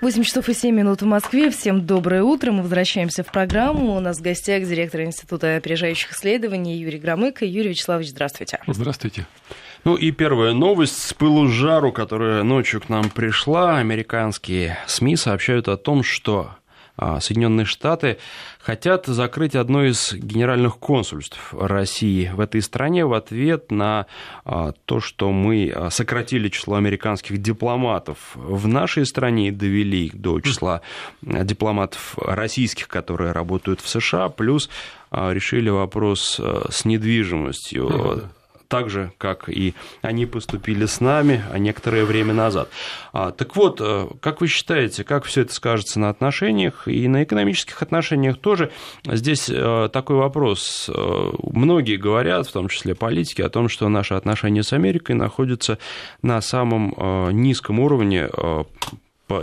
[0.00, 1.50] 8 часов и 7 минут в Москве.
[1.50, 2.52] Всем доброе утро.
[2.52, 3.96] Мы возвращаемся в программу.
[3.96, 7.44] У нас в гостях директор Института опережающих исследований Юрий Громыко.
[7.44, 8.60] Юрий Вячеславович, здравствуйте.
[8.68, 9.26] Здравствуйте.
[9.82, 13.78] Ну и первая новость с пылу жару, которая ночью к нам пришла.
[13.78, 16.54] Американские СМИ сообщают о том, что
[17.20, 18.18] Соединенные Штаты
[18.60, 24.06] хотят закрыть одно из генеральных консульств России в этой стране в ответ на
[24.44, 30.20] а, то, что мы а, сократили число американских дипломатов в нашей стране и довели их
[30.20, 30.82] до числа
[31.22, 34.68] дипломатов российских, которые работают в США, плюс
[35.10, 36.38] решили вопрос
[36.70, 38.28] с недвижимостью
[38.68, 42.68] так же, как и они поступили с нами а некоторое время назад.
[43.12, 47.24] А, так вот, э, как вы считаете, как все это скажется на отношениях и на
[47.24, 48.70] экономических отношениях тоже?
[49.04, 50.90] Здесь э, такой вопрос.
[50.92, 55.78] Э, многие говорят, в том числе политики, о том, что наши отношения с Америкой находятся
[56.22, 56.94] на самом
[57.32, 58.28] низком уровне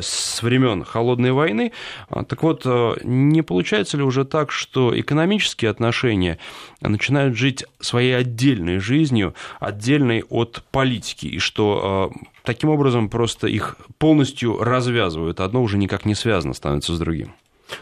[0.02, 1.71] с времен Холодной войны.
[2.09, 6.39] А, так вот, э, не получается ли уже так, что экономические отношения
[6.81, 13.77] начинают жить своей отдельной жизнью, отдельной от политики, и что э, таким образом просто их
[13.97, 17.33] полностью развязывают, одно уже никак не связано становится с другим?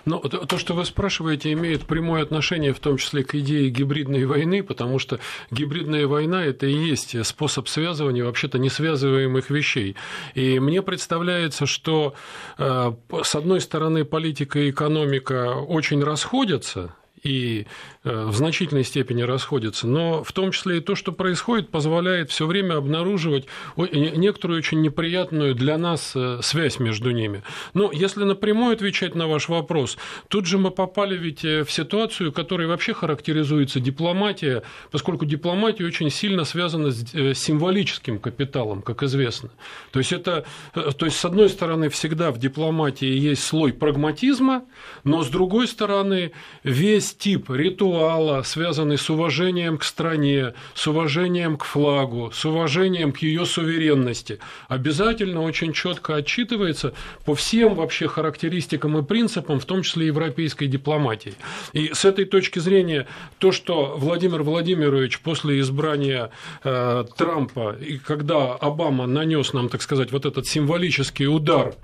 [0.06, 4.64] Ну, то, что вы спрашиваете, имеет прямое отношение в том числе к идее гибридной войны,
[4.64, 5.20] потому что
[5.52, 9.96] гибридная война– это и есть способ связывания вообще-то несвязываемых вещей.
[10.36, 12.14] И мне представляется, что,
[12.58, 17.66] э, с одной стороны, политика и экономика очень расходятся, и
[18.04, 22.46] э, в значительной степени расходятся, но в том числе и то, что происходит, позволяет все
[22.46, 23.46] время обнаруживать
[23.78, 27.44] некоторую очень неприятную для нас э, связь между ними.
[27.74, 32.34] Но если напрямую отвечать на ваш вопрос, тут же мы попали ведь э, в ситуацию,
[32.34, 39.50] которая вообще характеризуется дипломатия, поскольку дипломатия очень сильно связана с символическим капиталом, как известно.
[39.92, 44.66] То есть, это, то есть с одной стороны, всегда в дипломатии есть слой прагматизма,
[45.04, 46.32] но с другой стороны,
[46.64, 53.20] весь тип ритуала, связанный с уважением к стране, с уважением к флагу, с уважением к
[53.20, 56.94] ее суверенности, обязательно очень четко отчитывается
[57.26, 61.36] по всем вообще характеристикам и принципам, в том числе европейской дипломатии.
[61.74, 63.08] И с этой точки зрения
[63.40, 66.32] то, что Владимир Владимирович после избрания
[66.64, 71.76] э, Трампа, и когда Обама нанес нам, так сказать, вот этот символический удар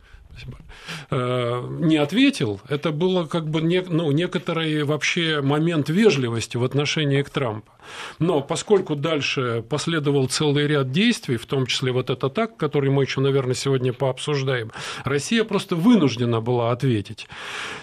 [1.12, 7.30] не ответил, это было как бы не, ну, некоторый вообще момент вежливости в отношении к
[7.30, 7.72] Трампу.
[8.20, 13.04] Но поскольку дальше последовал целый ряд действий, в том числе вот этот атак, который мы
[13.04, 14.72] еще, наверное, сегодня пообсуждаем,
[15.04, 17.28] Россия просто вынуждена была ответить.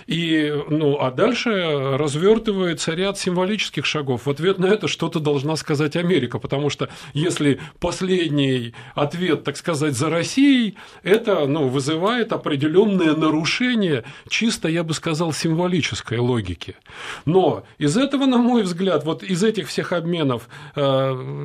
[0.06, 4.27] И, ну, а дальше развертывается ряд символических шагов.
[4.27, 9.94] В ответ на это что-то должна сказать Америка, потому что если последний ответ, так сказать,
[9.94, 16.77] за Россией, это ну, вызывает определенное нарушение чисто, я бы сказал, символической логики.
[17.25, 20.81] Но из этого, на мой взгляд, вот из этих всех обменов э,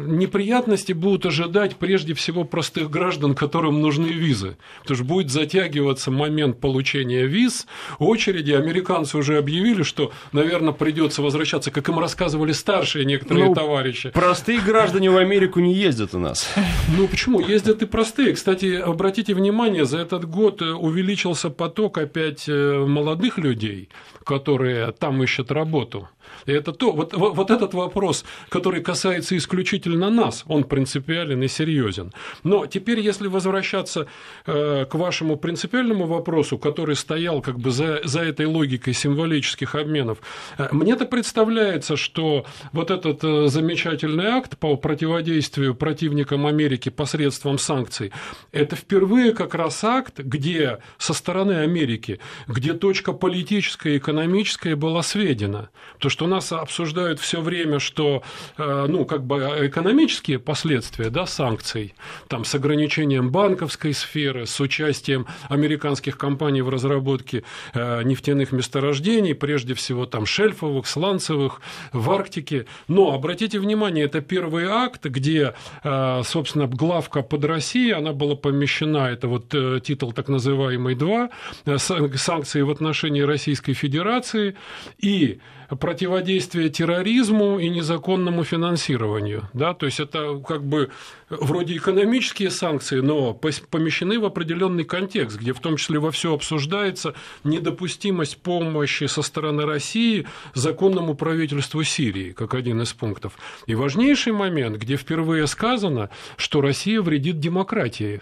[0.07, 4.57] неприятности будут ожидать прежде всего простых граждан, которым нужны визы.
[4.81, 7.67] Потому что будет затягиваться момент получения виз,
[7.99, 8.51] очереди.
[8.51, 14.09] Американцы уже объявили, что, наверное, придется возвращаться, как им рассказывали старшие некоторые ну, товарищи.
[14.11, 16.53] Простые граждане в Америку не ездят у нас.
[16.97, 17.39] Ну почему?
[17.39, 18.33] Ездят и простые.
[18.33, 23.89] Кстати, обратите внимание, за этот год увеличился поток опять э, молодых людей,
[24.23, 26.09] которые там ищут работу.
[26.45, 32.11] Это то, вот, вот этот вопрос, который касается исключительно нас, он принципиален и серьезен.
[32.43, 34.07] Но теперь, если возвращаться
[34.45, 40.19] э, к вашему принципиальному вопросу, который стоял как бы за, за этой логикой символических обменов,
[40.57, 48.11] э, мне-то представляется, что вот этот э, замечательный акт по противодействию противникам Америки посредством санкций,
[48.51, 55.03] это впервые как раз акт, где со стороны Америки, где точка политическая и экономическая была
[55.03, 55.69] сведена.
[55.99, 58.23] То, что нас обсуждают все время, что
[58.57, 61.93] э, ну, как бы экономические последствия да, санкций,
[62.27, 67.43] там, с ограничением банковской сферы, с участием американских компаний в разработке
[67.73, 71.61] э, нефтяных месторождений, прежде всего там шельфовых, сланцевых,
[71.91, 72.65] в Арктике.
[72.87, 75.53] Но обратите внимание, это первый акт, где,
[75.83, 79.49] э, собственно, главка под Россией, она была помещена, это вот
[79.83, 81.29] титул так называемый 2,
[81.77, 84.55] санкции в отношении Российской Федерации
[84.97, 85.39] и
[85.79, 89.49] противодействие терроризму и незаконному финансированию.
[89.53, 89.73] Да?
[89.73, 90.89] То есть это как бы
[91.29, 97.13] вроде экономические санкции, но помещены в определенный контекст, где в том числе во все обсуждается
[97.43, 103.37] недопустимость помощи со стороны России законному правительству Сирии, как один из пунктов.
[103.65, 108.21] И важнейший момент, где впервые сказано, что Россия вредит демократии.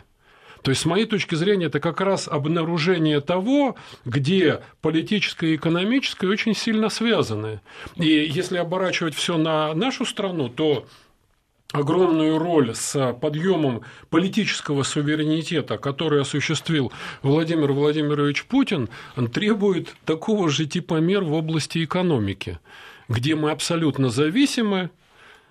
[0.61, 3.75] То есть, с моей точки зрения, это как раз обнаружение того,
[4.05, 7.61] где политическое и экономическое очень сильно связаны.
[7.95, 10.85] И если оборачивать все на нашу страну, то
[11.71, 16.91] огромную роль с подъемом политического суверенитета, который осуществил
[17.21, 22.59] Владимир Владимирович Путин, он требует такого же типа мер в области экономики,
[23.07, 24.89] где мы абсолютно зависимы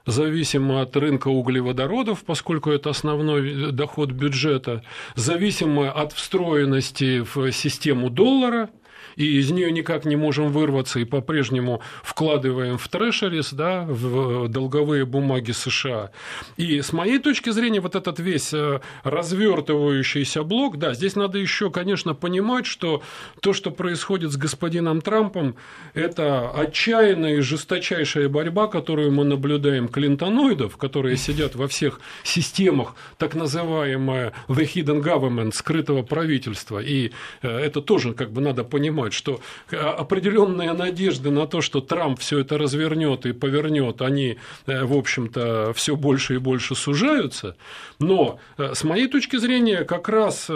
[0.08, 4.82] зависимы от рынка углеводородов, поскольку это основной доход бюджета,
[5.14, 8.70] зависимы от встроенности в систему доллара,
[9.18, 15.04] и из нее никак не можем вырваться, и по-прежнему вкладываем в трэшерис, да, в долговые
[15.04, 16.12] бумаги США.
[16.56, 21.68] И с моей точки зрения, вот этот весь э, развертывающийся блок, да, здесь надо еще,
[21.70, 23.02] конечно, понимать, что
[23.42, 25.56] то, что происходит с господином Трампом,
[25.94, 33.34] это отчаянная и жесточайшая борьба, которую мы наблюдаем клинтоноидов, которые сидят во всех системах так
[33.34, 36.78] называемое the hidden government, скрытого правительства.
[36.78, 37.10] И
[37.42, 39.40] э, это тоже как бы надо понимать понимать, что
[39.70, 44.92] э, определенные надежды на то, что Трамп все это развернет и повернет, они, э, в
[44.92, 47.56] общем-то, все больше и больше сужаются.
[47.98, 50.50] Но э, с моей точки зрения, как раз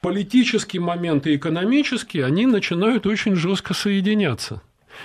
[0.00, 4.60] политические моменты и экономические, они начинают очень жестко соединяться.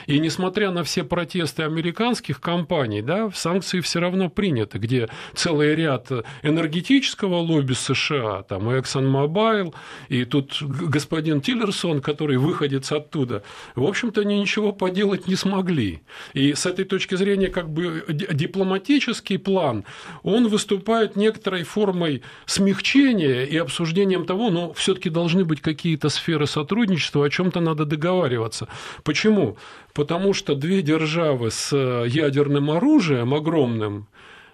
[0.07, 6.11] И несмотря на все протесты американских компаний, да, санкции все равно приняты, где целый ряд
[6.43, 9.73] энергетического лобби США, там и ExxonMobil,
[10.09, 13.43] и тут господин Тиллерсон, который выходит оттуда,
[13.75, 16.01] в общем-то, они ничего поделать не смогли.
[16.33, 19.85] И с этой точки зрения, как бы дипломатический план,
[20.23, 26.47] он выступает некоторой формой смягчения и обсуждением того, но ну, все-таки должны быть какие-то сферы
[26.47, 28.67] сотрудничества, о чем-то надо договариваться.
[29.03, 29.57] Почему?
[29.93, 34.07] Потому что две державы с э, ядерным оружием огромным,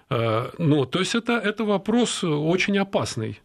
[0.09, 3.39] э, ну, то есть это, это вопрос очень опасный.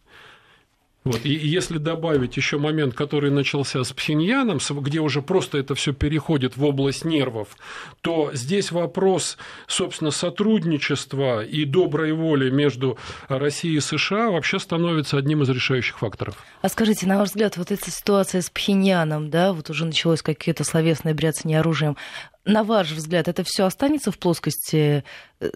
[1.05, 1.25] Вот.
[1.25, 6.57] И если добавить еще момент, который начался с Пхеньяном, где уже просто это все переходит
[6.57, 7.57] в область нервов,
[8.03, 15.43] то здесь вопрос, собственно, сотрудничества и доброй воли между Россией и США вообще становится одним
[15.43, 16.37] из решающих факторов.
[16.61, 20.63] А скажите, на ваш взгляд, вот эта ситуация с Пхеньяном, да, вот уже началось какие-то
[20.63, 21.97] словесное бряцание оружием,
[22.45, 25.05] на ваш взгляд, это все останется в плоскости
[25.41, 25.51] э,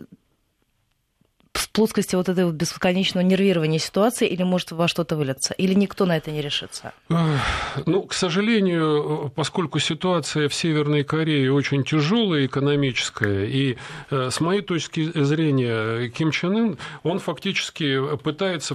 [1.57, 5.55] в плоскости вот этой вот бесконечного нервирования ситуации или может во что-то вылиться?
[5.55, 6.93] Или никто на это не решится?
[7.87, 13.77] Ну, к сожалению, поскольку ситуация в Северной Корее очень тяжелая экономическая, и
[14.11, 18.75] э, с моей точки зрения Ким Чен Ын, он фактически пытается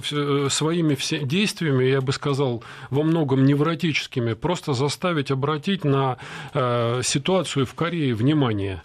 [0.50, 6.18] своими действиями, я бы сказал, во многом невротическими, просто заставить обратить на
[6.54, 8.82] э, ситуацию в Корее внимание.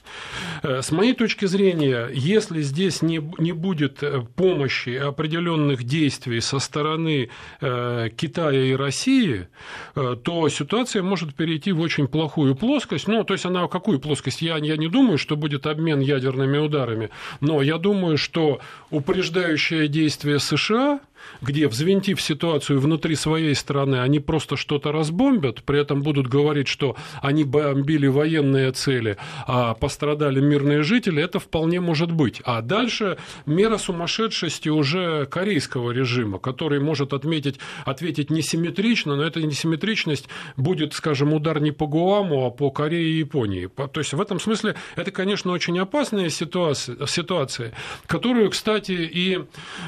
[0.64, 6.42] Э, с моей точки зрения, если здесь не, не будет будет э, помощи определенных действий
[6.42, 7.30] со стороны
[7.62, 9.48] э, Китая и России,
[9.96, 13.08] э, то ситуация может перейти в очень плохую плоскость.
[13.08, 14.42] Ну, то есть она в какую плоскость?
[14.42, 17.10] Я, я не думаю, что будет обмен ядерными ударами,
[17.42, 18.60] но я думаю, что
[18.92, 21.00] упреждающее действие США
[21.42, 26.96] где, взвинтив ситуацию внутри своей страны, они просто что-то разбомбят, при этом будут говорить, что
[27.22, 32.42] они бомбили военные цели, а пострадали мирные жители, это вполне может быть.
[32.44, 40.28] А дальше мера сумасшедшести уже корейского режима, который может отметить, ответить несимметрично, но эта несимметричность
[40.56, 43.68] будет, скажем, удар не по Гуаму, а по Корее и Японии.
[43.68, 47.74] То есть в этом смысле это, конечно, очень опасная ситуация, ситуация
[48.06, 49.40] которую, кстати, и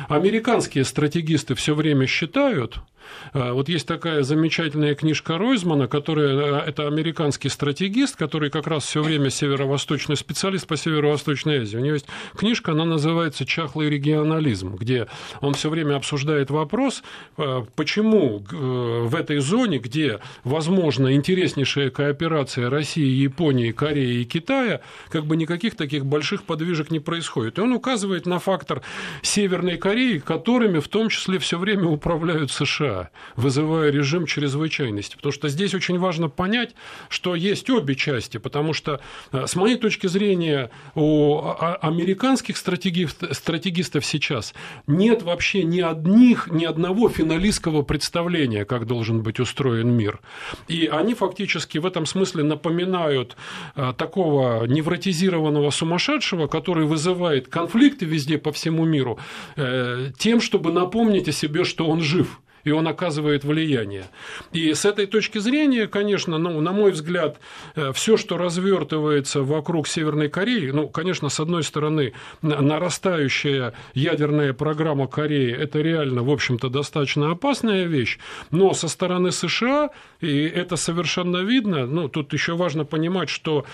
[0.08, 2.80] американские стратегии стратегисты все время считают,
[3.34, 9.02] вот есть такая замечательная книжка Ройзмана, которая, э, это американский стратегист, который как раз все
[9.02, 11.78] время северо-восточный специалист по Северо-Восточной Азии.
[11.78, 15.08] У него есть книжка, она называется «Чахлый регионализм», где
[15.42, 17.04] он все время обсуждает вопрос,
[17.38, 25.26] э, почему в этой зоне, где возможна интереснейшая кооперация России, Японии, Кореи и Китая, как
[25.26, 27.58] бы никаких таких больших подвижек не происходит.
[27.58, 28.82] И он указывает на фактор
[29.22, 32.99] Северной Кореи, которыми в том числе все время управляют США
[33.36, 35.16] вызывая режим чрезвычайности.
[35.16, 36.76] Потому что здесь очень важно понять,
[37.10, 39.00] что есть обе части, потому что,
[39.32, 41.42] э, с моей точки зрения, у
[41.82, 44.54] американских стратегистов сейчас
[44.88, 50.20] нет вообще ни одних, ни одного финалистского представления, как должен быть устроен мир.
[50.68, 53.36] И они фактически в этом смысле напоминают
[53.76, 59.20] э, такого невротизированного сумасшедшего, который вызывает конфликты везде по всему миру,
[59.56, 62.40] э, тем, чтобы напомнить о себе, что он жив.
[62.70, 64.06] И он оказывает влияние.
[64.52, 67.40] И с этой точки зрения, конечно, ну, на мой взгляд,
[67.76, 75.08] э, все, что развертывается вокруг Северной Кореи, ну, конечно, с одной стороны, нарастающая ядерная программа
[75.08, 78.20] Кореи– это реально, в общем-то, достаточно опасная вещь,
[78.52, 79.90] но со стороны США,
[80.22, 83.66] и это совершенно видно, ну, тут еще важно понимать, что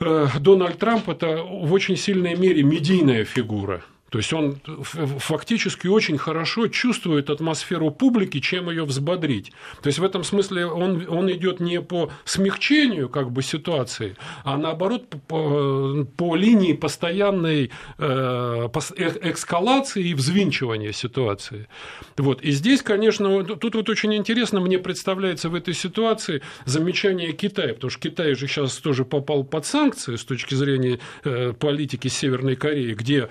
[0.00, 6.16] э, Дональд Трамп– это в очень сильной мере медийная фигура– то есть он фактически очень
[6.16, 9.52] хорошо чувствует атмосферу публики, чем ее взбодрить.
[9.82, 14.56] То есть в этом смысле он, он идет не по смягчению как бы, ситуации, а
[14.56, 21.68] наоборот по, по линии постоянной э, э, эскалации и взвинчивания ситуации.
[22.16, 22.42] Вот.
[22.42, 27.90] И здесь, конечно, тут вот очень интересно мне представляется в этой ситуации замечание Китая, потому
[27.90, 32.94] что Китай же сейчас тоже попал под санкции с точки зрения э, политики Северной Кореи,
[32.94, 33.28] где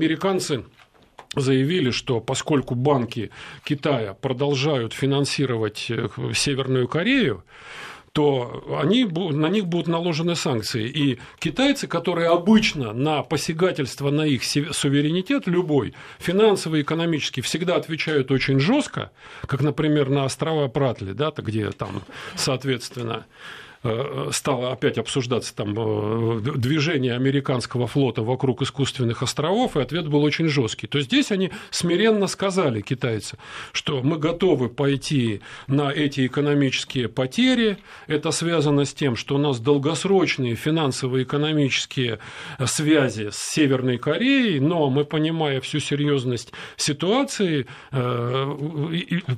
[0.00, 0.64] американцы
[1.36, 3.30] заявили, что поскольку банки
[3.64, 7.44] Китая продолжают финансировать э, Северную Корею,
[8.12, 10.88] то они, на них будут наложены санкции.
[10.88, 18.58] И китайцы, которые обычно на посягательство на их суверенитет любой, финансово экономически, всегда отвечают очень
[18.58, 19.12] жестко,
[19.46, 22.02] как, например, на острова Пратли, да, где там,
[22.34, 23.26] соответственно,
[24.32, 30.48] стало опять обсуждаться там э, движение американского флота вокруг искусственных островов, и ответ был очень
[30.48, 30.86] жесткий.
[30.86, 33.38] То здесь они смиренно сказали, китайцы,
[33.72, 37.78] что мы готовы пойти на эти экономические потери.
[38.06, 42.18] Это связано с тем, что у нас долгосрочные финансово-экономические
[42.66, 48.56] связи с Северной Кореей, но мы, понимая всю серьезность ситуации, э,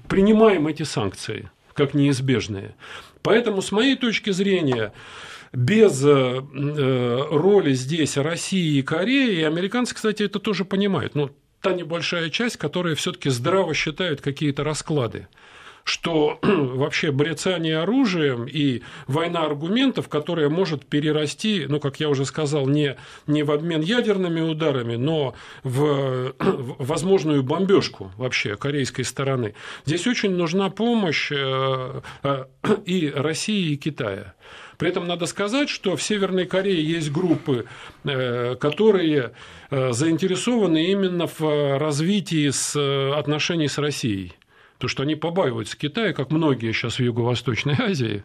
[0.08, 2.74] принимаем эти санкции как неизбежные.
[3.22, 4.92] Поэтому, с моей точки зрения,
[5.52, 11.30] без э, э, роли здесь России и Кореи, и американцы, кстати, это тоже понимают, но
[11.60, 15.28] та небольшая часть, которая все-таки здраво считает какие-то расклады
[15.84, 22.66] что вообще брецание оружием и война аргументов, которая может перерасти, ну, как я уже сказал,
[22.66, 22.96] не,
[23.26, 29.54] не в обмен ядерными ударами, но в, в возможную бомбежку вообще корейской стороны.
[29.84, 32.44] Здесь очень нужна помощь э, э,
[32.86, 34.34] и России, и Китая.
[34.78, 37.66] При этом надо сказать, что в Северной Корее есть группы,
[38.04, 39.32] э, которые
[39.70, 42.50] заинтересованы именно в развитии
[43.18, 44.34] отношений с Россией
[44.82, 48.24] то что они побаиваются Китая, как многие сейчас в Юго-Восточной Азии.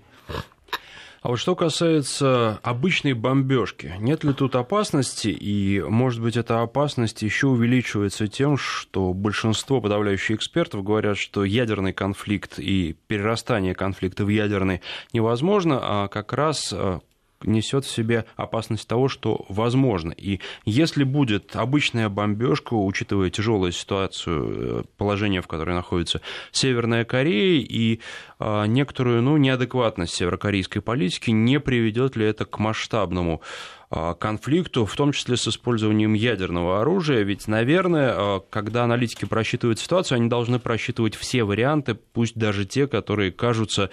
[1.22, 5.28] А вот что касается обычной бомбежки, нет ли тут опасности?
[5.28, 11.94] И, может быть, эта опасность еще увеличивается тем, что большинство подавляющих экспертов говорят, что ядерный
[11.94, 14.82] конфликт и перерастание конфликта в ядерный
[15.14, 17.02] невозможно, а как раз э,
[17.44, 20.12] несет в себе опасность того, что возможно.
[20.12, 27.62] И если будет обычная бомбежка, учитывая тяжелую ситуацию, э, положение, в которой находится Северная Корея,
[27.62, 28.00] и
[28.40, 33.42] а, некоторую ну, неадекватность северокорейской политики, не приведет ли это к масштабному
[33.90, 37.24] конфликту, в том числе с использованием ядерного оружия.
[37.24, 42.88] Ведь, наверное, а, когда аналитики просчитывают ситуацию, они должны просчитывать все варианты, пусть даже те,
[42.88, 43.90] которые кажутся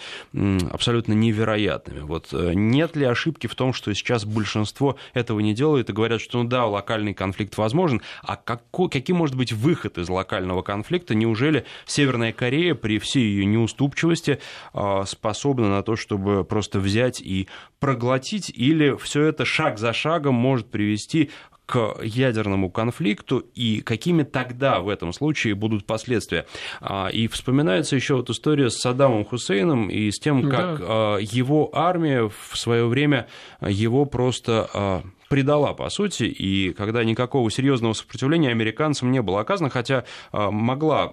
[0.71, 2.01] абсолютно невероятными.
[2.01, 6.21] Вот э, нет ли ошибки в том, что сейчас большинство этого не делает и говорят,
[6.21, 11.15] что ну да, локальный конфликт возможен, а какой, каким может быть выход из локального конфликта?
[11.15, 14.41] Неужели Северная Корея при всей ее неуступчивости
[14.73, 17.49] а, способна на то, чтобы просто взять и
[17.79, 21.31] проглотить, или все это шаг за шагом может привести
[21.67, 26.47] к ядерному конфликту и какими тогда в этом случае будут последствия.
[26.81, 31.19] А, и вспоминается еще вот история с Саддамом Хусейном и с тем, как да.
[31.21, 33.29] его армия в свое время
[33.63, 35.03] его просто а,
[35.35, 41.13] предала, по сути, и когда никакого серьезного сопротивления американцам не было оказано, хотя а, могла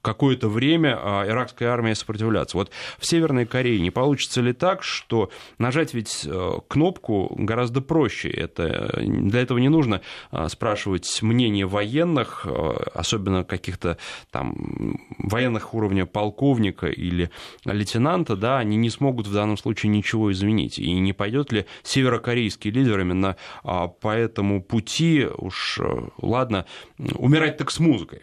[0.00, 2.56] какое-то время а, иракская армия сопротивляться.
[2.56, 8.30] Вот в Северной Корее не получится ли так, что нажать ведь а, кнопку гораздо проще?
[8.30, 10.00] Это, для этого не нужно
[10.48, 12.46] спрашивать мнение военных,
[12.94, 13.98] особенно каких-то
[14.30, 17.30] там военных уровня полковника или
[17.66, 20.78] лейтенанта, да, они не смогут в данном случае ничего изменить.
[20.78, 26.66] И не пойдет ли северокорейский лидер именно а, по этому пути, уж э, ладно,
[26.98, 28.22] умирать так с музыкой.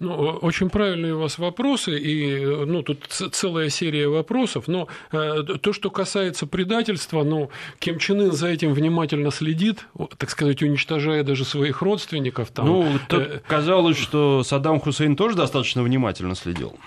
[0.00, 5.74] Ну, очень правильные у вас вопросы, и ну, тут целая серия вопросов, но э, то,
[5.74, 9.86] что касается предательства, ну, Ким Чен Ын за этим внимательно следит,
[10.16, 12.50] так сказать, уничтожая даже своих родственников.
[12.50, 16.78] Там, ну, э, казалось, что Саддам Хусейн тоже достаточно внимательно следил.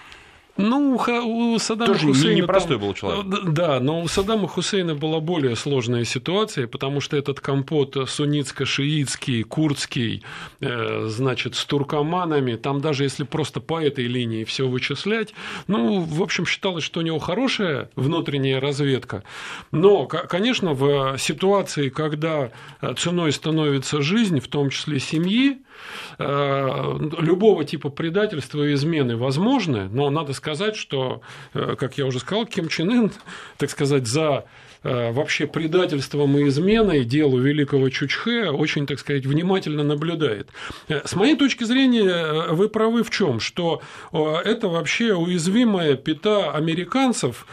[0.55, 2.41] Ну, у Саддама Тоже Хусейна...
[2.41, 3.25] непростой там, был человек.
[3.53, 10.23] Да, но у Саддама Хусейна была более сложная ситуация, потому что этот компот суннитско-шиитский, курдский,
[10.59, 15.33] э, значит, с туркоманами, там даже если просто по этой линии все вычислять,
[15.65, 19.23] ну, в общем, считалось, что у него хорошая внутренняя разведка.
[19.71, 22.51] Но, конечно, в ситуации, когда
[22.97, 25.72] ценой становится жизнь, в том числе семьи, Э,
[26.19, 31.21] любого типа предательства и измены возможны, но надо сказать, что,
[31.53, 33.11] э, как я уже сказал, Ким Чен Ын,
[33.57, 34.47] так сказать, за Э,
[34.83, 40.49] вообще предательством и изменой делу великого Чучхе очень, так сказать, внимательно наблюдает.
[40.87, 46.51] Э, с моей точки зрения, э, вы правы в чем, что это вообще уязвимая пята
[46.51, 47.45] американцев,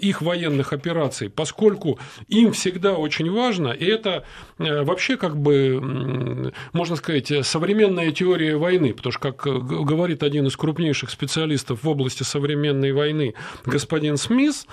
[0.00, 4.24] их военных операций, поскольку им всегда очень важно, и это
[4.58, 11.10] вообще как бы, можно сказать, современная теория войны, потому что, как говорит один из крупнейших
[11.10, 14.66] специалистов в области современной войны господин Смис,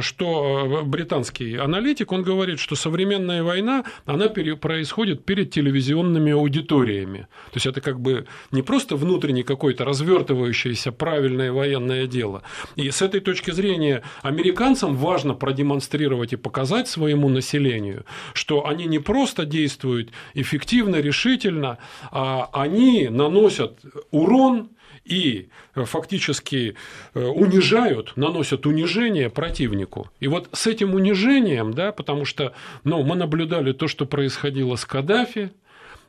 [0.00, 7.26] что британский американский аналитик, он говорит, что современная война, она происходит перед телевизионными аудиториями.
[7.52, 12.42] То есть это как бы не просто внутренне какое-то развертывающееся правильное военное дело.
[12.76, 18.04] И с этой точки зрения американцам важно продемонстрировать и показать своему населению,
[18.34, 21.78] что они не просто действуют эффективно, решительно,
[22.10, 23.80] а они наносят
[24.10, 24.68] урон
[25.10, 26.76] и э, фактически
[27.14, 30.08] э, унижают, наносят унижение противнику.
[30.20, 34.84] И вот с этим унижением, да, потому что ну, мы наблюдали то, что происходило с
[34.84, 35.50] Каддафи,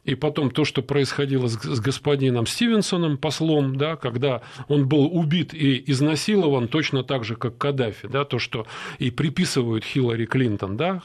[0.04, 5.84] и потом то, что происходило с, господином Стивенсоном, послом, да, когда он был убит и
[5.92, 8.66] изнасилован точно так же, как Каддафи, да, то, что
[8.98, 11.04] и приписывают Хиллари Клинтон, да,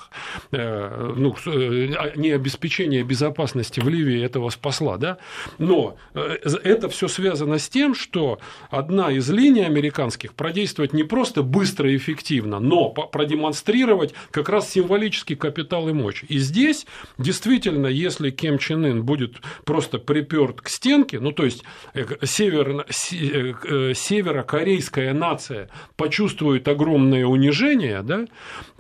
[0.51, 5.19] э, ну, э, а, не обеспечение безопасности в Ливии этого спасла, да,
[5.59, 8.39] но э, это все связано с тем, что
[8.71, 15.37] одна из линий американских продействовать не просто быстро и эффективно, но продемонстрировать как раз символический
[15.37, 16.25] капитал и мощь.
[16.29, 16.87] И здесь
[17.19, 21.65] действительно, если Кем Чен Ын будет просто приперт к стенке, ну то есть
[21.95, 28.27] э, север, э, э, северокорейская нация почувствует огромное унижение, да,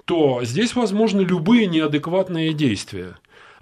[0.05, 3.17] то здесь возможны любые неадекватные действия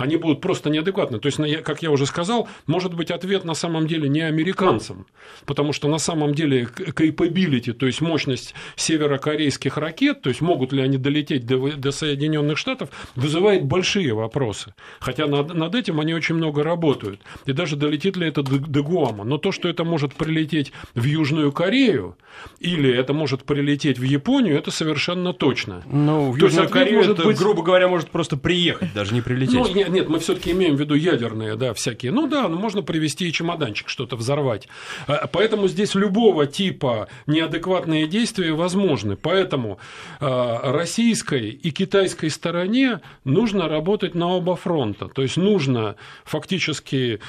[0.05, 1.19] они будут просто неадекватны.
[1.19, 5.07] То есть, как я уже сказал, может быть ответ на самом деле не американцам,
[5.47, 10.83] потому что на самом деле capability, то есть мощность северокорейских ракет, то есть могут ли
[10.83, 14.75] они долететь до, до Соединенных Штатов, вызывает большие вопросы.
[15.01, 17.21] Хотя над, над этим они очень много работают.
[17.47, 19.25] И даже долетит ли это до, до Гуама.
[19.25, 22.17] Но то, что это может прилететь в Южную Корею
[22.61, 25.83] или это может прилететь в Японию, это совершенно точно.
[25.87, 27.39] Ну, в Южную Корею это, быть...
[27.39, 29.55] грубо говоря, может просто приехать, даже не прилететь.
[29.55, 32.13] Ну, нет, мы все-таки имеем в виду ядерные, да, всякие.
[32.13, 34.69] Ну да, ну можно привести и чемоданчик, что-то взорвать.
[35.07, 39.17] А, поэтому здесь любого типа неадекватные действия возможны.
[39.17, 39.79] Поэтому
[40.21, 45.09] а, российской и китайской стороне нужно работать на оба фронта.
[45.09, 47.21] То есть нужно фактически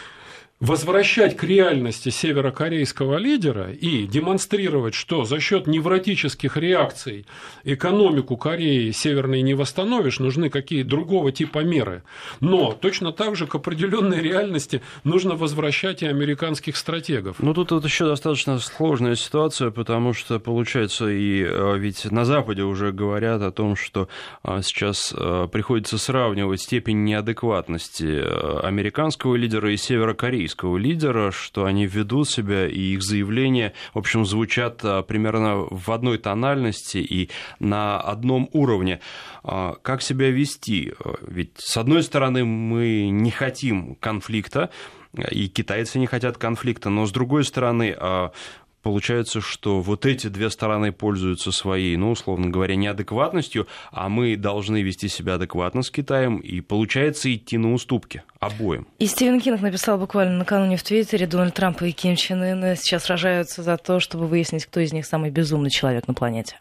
[0.65, 7.27] возвращать к реальности северокорейского лидера и демонстрировать, что за счет невротических реакций
[7.63, 12.01] экономику Кореи северной не восстановишь, нужны какие другого типа меры.
[12.39, 17.37] Но точно так же к определенной реальности нужно возвращать и американских стратегов.
[17.39, 22.63] Ну тут вот еще достаточно сложная ситуация, потому что получается и э, ведь на Западе
[22.63, 24.07] уже говорят о том, что
[24.43, 31.85] э, сейчас э, приходится сравнивать степень неадекватности американского лидера и северокорейского российского лидера, что они
[31.85, 37.99] ведут себя, и их заявления, в общем, звучат а, примерно в одной тональности и на
[37.99, 38.99] одном уровне.
[39.43, 40.93] А, как себя вести?
[41.27, 44.69] Ведь, с одной стороны, мы не хотим конфликта,
[45.31, 48.31] и китайцы не хотят конфликта, но с другой стороны, а,
[48.85, 54.83] получается, что вот эти две стороны пользуются своей, ну, условно говоря, неадекватностью, а мы должны
[54.83, 58.85] вести себя адекватно с Китаем, и получается идти на уступки обоим.
[58.99, 63.05] И Стивен Кинг написал буквально накануне в Твиттере, Дональд Трамп и Ким Чен Ын сейчас
[63.05, 66.59] сражаются за то, чтобы выяснить, кто из них самый безумный человек на планете.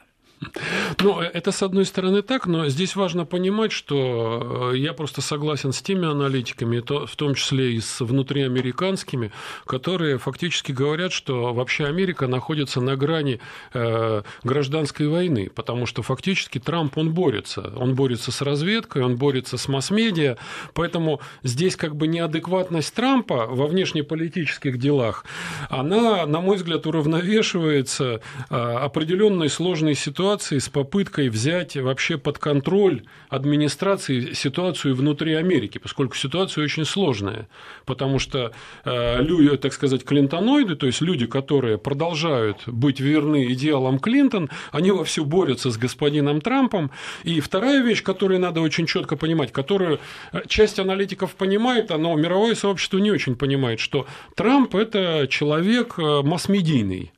[1.01, 5.73] Ну, это с одной стороны так, но здесь важно понимать, что э, я просто согласен
[5.73, 9.33] с теми аналитиками, в том числе и с внутриамериканскими,
[9.67, 13.41] которые фактически говорят, что вообще Америка находится на грани
[13.73, 17.73] э, гражданской войны, потому что фактически Трамп, он борется.
[17.77, 20.37] Он борется с разведкой, он борется с масс-медиа,
[20.75, 25.25] поэтому здесь как бы неадекватность Трампа во внешнеполитических делах,
[25.69, 32.38] она, на мой взгляд, уравновешивается э, определенной сложной ситуацией, ситуации с попыткой взять вообще под
[32.38, 37.47] контроль администрации ситуацию внутри Америки, поскольку ситуация очень сложная,
[37.85, 38.53] потому что
[38.85, 44.90] э, люди, так сказать, клинтоноиды, то есть люди, которые продолжают быть верны идеалам Клинтон, они
[44.90, 46.90] вовсю борются с господином Трампом.
[47.23, 50.01] И вторая вещь, которую надо очень четко понимать, которую
[50.33, 56.23] э, часть аналитиков понимает, но мировое сообщество не очень понимает, что Трамп– это человек э,
[56.23, 57.12] масс-медийный.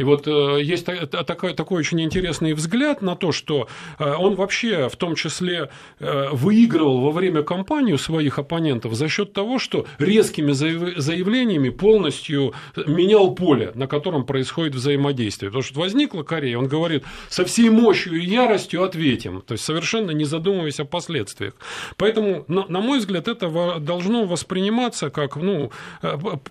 [0.00, 4.88] И вот э, есть такой, такой очень интересный взгляд на то, что э, он вообще
[4.88, 10.52] в том числе э, выигрывал во время кампании своих оппонентов за счет того, что резкими
[10.52, 12.54] заявлениями полностью
[12.86, 15.50] менял поле, на котором происходит взаимодействие.
[15.50, 20.12] Потому что возникла Корея, он говорит, со всей мощью и яростью ответим, то есть совершенно
[20.12, 21.52] не задумываясь о последствиях.
[21.98, 25.70] Поэтому, на мой взгляд, это должно восприниматься как ну,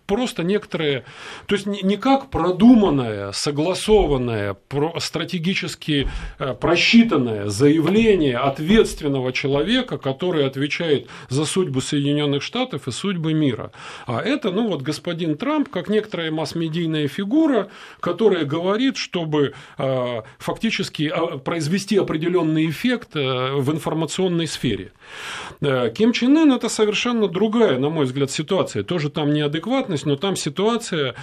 [0.06, 1.04] просто некоторые,
[1.48, 4.58] то есть не как продуманное согласованное,
[4.98, 13.72] стратегически э, просчитанное заявление ответственного человека, который отвечает за судьбу Соединенных Штатов и судьбы мира.
[14.06, 17.70] А это, ну вот, господин Трамп, как некоторая масс-медийная фигура,
[18.02, 24.92] которая говорит, чтобы э, фактически а, произвести определенный эффект э, в информационной сфере.
[25.62, 28.84] Ким Чен Ын– это совершенно другая, на мой взгляд, ситуация.
[28.84, 31.16] Тоже там неадекватность, но там ситуация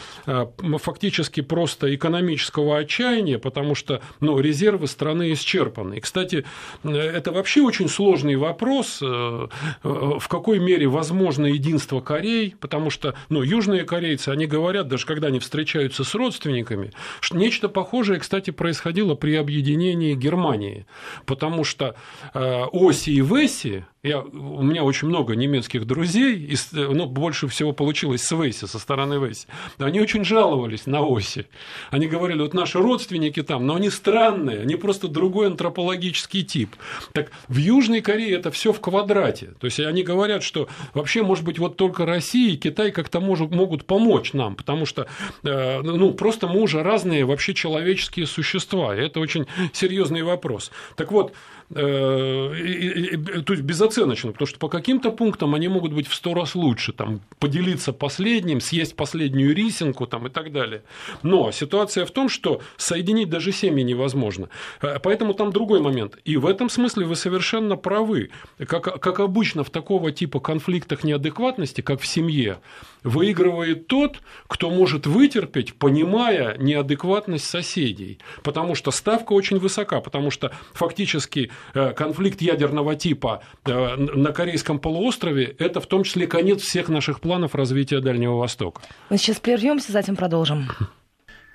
[0.78, 5.98] фактически просто экономического отчаяния, потому что ну, резервы страны исчерпаны.
[5.98, 6.44] И, кстати,
[6.84, 9.48] это вообще очень сложный вопрос, э, э,
[9.82, 15.28] в какой мере возможно единство Корей, потому что ну, южные корейцы, они говорят, даже когда
[15.28, 20.86] они встречаются с родственниками, что нечто похожее, кстати, происходило при объединении Германии,
[21.24, 21.96] потому что
[22.34, 27.72] э, Оси и Веси, я, у меня очень много немецких друзей, и, ну, больше всего
[27.72, 29.46] получилось с Вейси, со стороны Вейси.
[29.78, 31.46] Они очень жаловались на оси.
[31.90, 36.76] Они говорили, вот наши родственники там, но они странные, они просто другой антропологический тип.
[37.12, 39.54] Так в Южной Корее это все в квадрате.
[39.58, 43.84] То есть они говорят, что вообще, может быть, вот только Россия и Китай как-то могут
[43.86, 45.06] помочь нам, потому что
[45.42, 48.96] э, ну, просто мы уже разные вообще человеческие существа.
[48.96, 50.70] И это очень серьезный вопрос.
[50.96, 51.32] Так вот,
[51.74, 53.64] Э, то есть
[53.96, 57.92] безоценочно, потому что по каким-то пунктам они могут быть в сто раз лучше, там, поделиться
[57.92, 60.82] последним, съесть последнюю рисинку там, и так далее.
[61.22, 64.48] Но ситуация в том, что соединить даже семьи невозможно.
[64.82, 66.18] Э, поэтому там другой момент.
[66.24, 68.30] И в этом смысле вы совершенно правы.
[68.58, 72.58] Как, как обычно в такого типа конфликтах неадекватности, как в семье,
[73.02, 78.18] выигрывает тот, кто может вытерпеть, понимая неадекватность соседей.
[78.42, 84.80] Потому что ставка очень высока, потому что фактически Э, конфликт ядерного типа э, на Корейском
[84.80, 88.82] полуострове– это в том числе конец всех наших планов развития Дальнего Востока.
[89.10, 90.68] Мы сейчас прервемся, затем продолжим.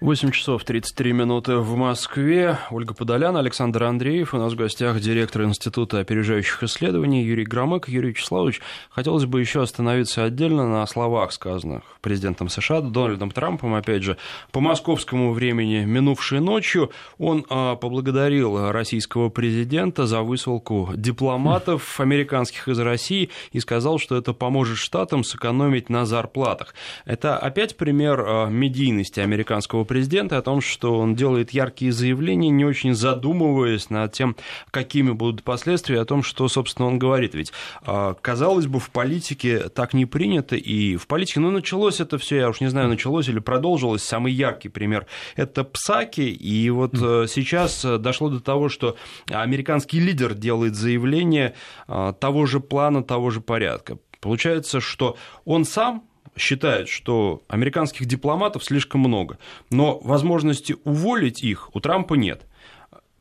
[0.01, 2.57] 8 часов 33 минуты в Москве.
[2.71, 4.33] Ольга Подолян, Александр Андреев.
[4.33, 7.87] У нас в гостях директор Института опережающих исследований Юрий Громык.
[7.87, 14.01] Юрий Вячеславович, хотелось бы еще остановиться отдельно на словах, сказанных президентом США Дональдом Трампом, опять
[14.01, 14.17] же,
[14.51, 16.89] по московскому времени минувшей ночью.
[17.19, 24.33] Он а, поблагодарил российского президента за высылку дипломатов американских из России и сказал, что это
[24.33, 26.73] поможет штатам сэкономить на зарплатах.
[27.05, 32.63] Это опять пример а, медийности американского президента о том, что он делает яркие заявления, не
[32.63, 34.37] очень задумываясь над тем,
[34.71, 37.35] какими будут последствия, о том, что, собственно, он говорит.
[37.35, 37.51] Ведь,
[37.81, 42.37] а, казалось бы, в политике так не принято, и в политике, ну, началось это все,
[42.37, 47.27] я уж не знаю, началось или продолжилось, самый яркий пример– это Псаки, и вот mm.
[47.27, 48.95] сейчас дошло до того, что
[49.29, 51.53] американский лидер делает заявление
[51.89, 53.97] а, того же плана, того же порядка.
[54.21, 56.03] Получается, что он сам
[56.37, 59.37] считает, что американских дипломатов слишком много,
[59.69, 62.45] но возможности уволить их у Трампа нет.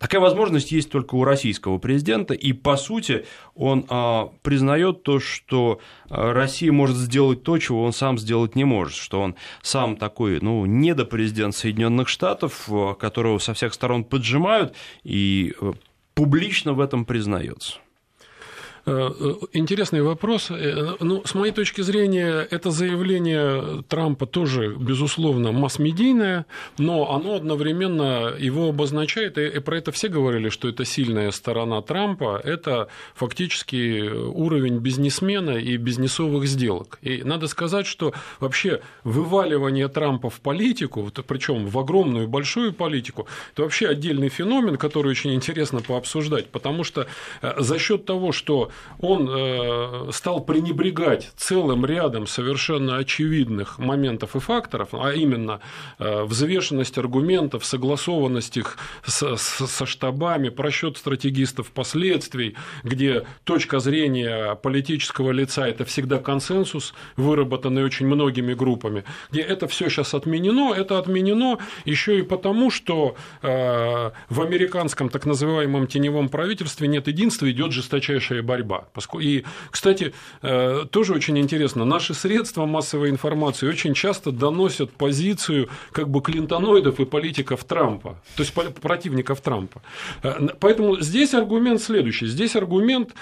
[0.01, 5.79] Такая возможность есть только у российского президента, и по сути он а, признает то, что
[6.09, 10.40] а, Россия может сделать то, чего он сам сделать не может, что он сам такой,
[10.40, 15.75] ну, недопрезидент Соединенных Штатов, а, которого со всех сторон поджимают, и а,
[16.14, 17.79] публично в этом признается.
[18.87, 20.51] Э, э, интересный вопрос.
[20.51, 26.47] Э, ну, с моей точки зрения, это заявление Трампа тоже, безусловно, масс-медийное,
[26.79, 32.40] но оно одновременно его обозначает, и про это все говорили, что это сильная сторона Трампа,
[32.43, 36.99] это фактически уровень бизнесмена и бизнесовых сделок.
[37.03, 43.62] И надо сказать, что вообще вываливание Трампа в политику, причем в огромную большую политику, это
[43.62, 47.07] вообще отдельный феномен, который очень интересно пообсуждать, потому что
[47.59, 54.41] за счет того, что что он э, стал пренебрегать целым рядом совершенно очевидных моментов и
[54.41, 55.61] факторов, а именно
[55.99, 65.31] э, взвешенность аргументов, согласованность их со, со штабами, просчет стратегистов последствий, где точка зрения политического
[65.31, 71.59] лица– это всегда консенсус, выработанный очень многими группами, где это все сейчас отменено, это отменено
[71.85, 78.43] еще и потому, что э, в американском так называемом теневом правительстве нет единства, идет жесточайшая
[78.43, 78.60] борьба.
[79.20, 86.09] И, кстати, э, тоже очень интересно, наши средства массовой информации очень часто доносят позицию как
[86.09, 89.83] бы клинтоноидов и политиков Трампа, то есть противников Трампа.
[90.23, 92.27] Э, поэтому здесь аргумент следующий.
[92.27, 93.14] Здесь аргумент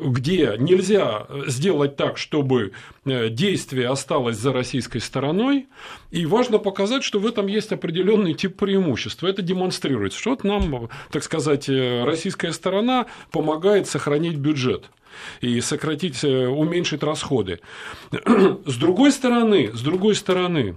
[0.00, 2.72] где нельзя сделать так, чтобы
[3.04, 5.66] э, действие осталось за российской стороной,
[6.10, 9.26] и важно показать, что в этом есть определенный тип преимущества.
[9.28, 14.90] Это демонстрируется, что вот нам, так сказать, э, российская сторона помогает сохранить бюджет
[15.40, 17.60] и сократить, э, уменьшить расходы.
[18.66, 20.76] С другой стороны, с другой стороны,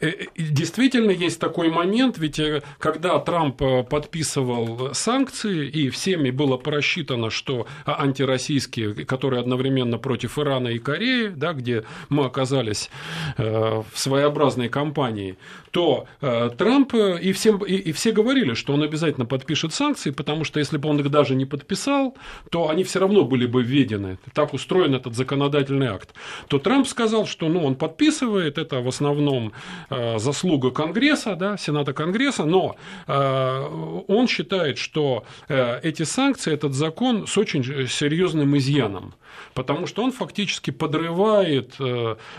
[0.00, 7.66] действительно есть такой момент, ведь э, когда Трамп подписывал санкции, и всеми было просчитано, что
[7.86, 12.90] антироссийские, которые одновременно против Ирана и Кореи, да, где мы оказались
[13.36, 15.36] в своеобразной кампании,
[15.70, 20.58] то Трамп и, всем, и, и все говорили, что он обязательно подпишет санкции, потому что
[20.58, 22.16] если бы он их даже не подписал,
[22.50, 24.18] то они все равно были бы введены.
[24.32, 26.14] Так устроен этот законодательный акт.
[26.48, 29.52] То Трамп сказал, что ну, он подписывает, это в основном
[29.83, 36.74] Э, заслуга Конгресса, да, Сената Конгресса, но э, он считает, что э, эти санкции, этот
[36.74, 39.14] закон с очень серьезным изъяном,
[39.54, 41.74] потому что он фактически подрывает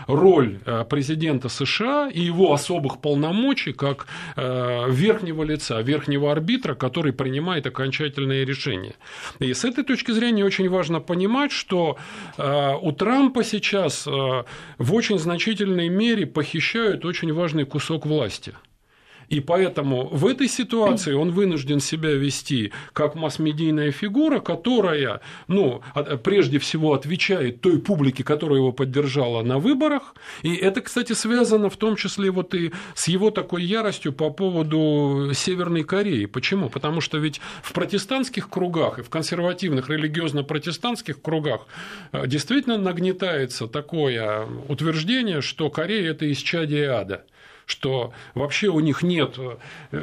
[0.06, 4.06] роль президента США и его особых полномочий как
[4.36, 8.94] верхнего лица, верхнего арбитра, который принимает окончательные решения.
[9.38, 11.96] И с этой точки зрения очень важно понимать, что
[12.38, 18.54] у Трампа сейчас в очень значительной мере похищают очень важный кусок власти.
[19.28, 25.82] И поэтому в этой ситуации он вынужден себя вести как масс-медийная фигура, которая, ну,
[26.22, 30.14] прежде всего отвечает той публике, которая его поддержала на выборах.
[30.42, 35.32] И это, кстати, связано в том числе вот и с его такой яростью по поводу
[35.34, 36.26] Северной Кореи.
[36.26, 36.68] Почему?
[36.68, 41.66] Потому что ведь в протестантских кругах и в консервативных религиозно-протестантских кругах
[42.12, 47.24] э, действительно нагнетается такое утверждение, что Корея– это исчадие ада
[47.66, 49.56] что вообще у них нет э,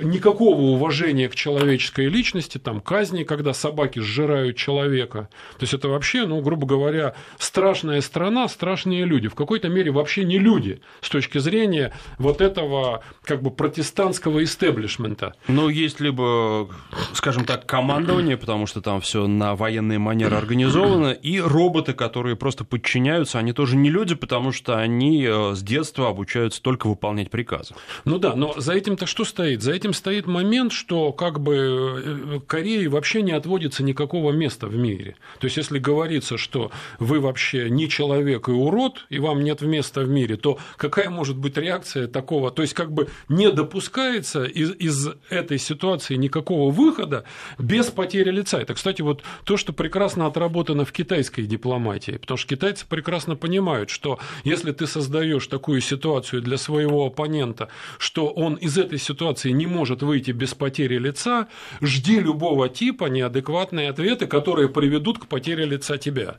[0.03, 5.29] никакого уважения к человеческой личности, там казни, когда собаки сжирают человека.
[5.57, 9.29] То есть это вообще, ну, грубо говоря, страшная страна, страшные люди.
[9.29, 15.33] В какой-то мере вообще не люди с точки зрения вот этого как бы протестантского истеблишмента.
[15.47, 16.69] Ну, есть либо,
[17.13, 22.65] скажем так, командование, потому что там все на военные манеры организовано, и роботы, которые просто
[22.65, 27.52] подчиняются, они тоже не люди, потому что они э, с детства обучаются только выполнять приказы
[27.53, 27.75] приказа.
[28.05, 29.61] Ну да, но за этим-то что стоит?
[29.61, 34.75] За этим стоит момент, что как бы э, Корее вообще не отводится никакого места в
[34.75, 35.15] мире.
[35.39, 40.01] То есть, если говорится, что вы вообще не человек и урод, и вам нет места
[40.01, 42.51] в мире, то какая может быть реакция такого?
[42.51, 47.23] То есть, как бы не допускается из, из этой ситуации никакого выхода
[47.57, 48.59] без потери лица.
[48.59, 53.89] Это, кстати, вот то, что прекрасно отработано в китайской дипломатии, потому что китайцы прекрасно понимают,
[53.89, 59.51] что если ты создаешь такую ситуацию для своего оппонента, момента, что он из этой ситуации
[59.51, 61.47] не может выйти без потери лица,
[61.81, 66.37] жди любого типа неадекватные ответы, которые приведут к потере лица тебя.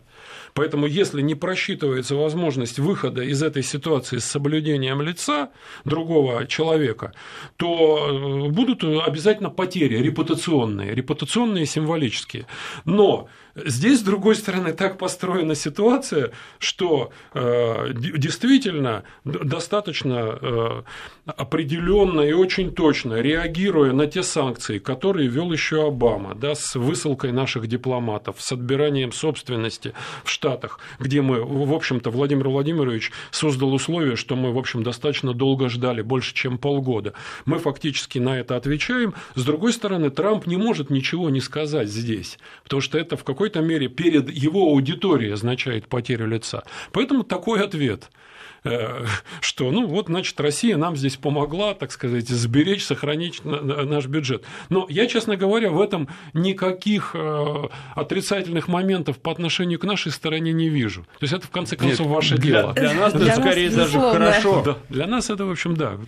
[0.54, 5.50] Поэтому, если не просчитывается возможность выхода из этой ситуации с соблюдением лица
[5.84, 7.12] другого человека,
[7.56, 12.46] то э, будут обязательно потери репутационные, репутационные и символические.
[12.84, 20.82] Но Здесь, с другой стороны, так построена ситуация, что э, действительно достаточно э,
[21.24, 27.32] определенно и очень точно, реагируя на те санкции, которые вел еще Обама, да, с высылкой
[27.32, 34.16] наших дипломатов, с отбиранием собственности в Штатах, где мы, в общем-то, Владимир Владимирович создал условия,
[34.16, 37.14] что мы, в общем, достаточно долго ждали, больше, чем полгода.
[37.44, 39.14] Мы фактически на это отвечаем.
[39.34, 43.43] С другой стороны, Трамп не может ничего не сказать здесь, потому что это в какой
[43.44, 46.62] какой-то мере перед его аудиторией означает потерю лица.
[46.92, 48.10] Поэтому такой ответ.
[48.64, 49.04] Э,
[49.40, 54.44] что, ну вот, значит, Россия нам здесь помогла, так сказать, сберечь, сохранить наш бюджет.
[54.70, 60.52] Но я, честно говоря, в этом никаких э, отрицательных моментов по отношению к нашей стороне
[60.52, 61.02] не вижу.
[61.02, 62.72] То есть это, в конце концов, Нет, ваше для, дело.
[62.72, 64.62] Для нас это скорее нас, даже хорошо.
[64.64, 65.98] Да, для нас это, в общем, да.